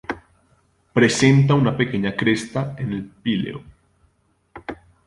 Presenta 0.93 1.53
una 1.53 1.77
pequeña 1.77 2.15
cresta 2.15 2.75
en 2.79 2.91
el 2.93 3.05
píleo. 3.05 3.61